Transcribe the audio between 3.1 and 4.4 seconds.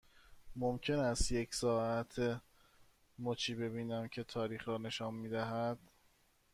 مچی ببینم که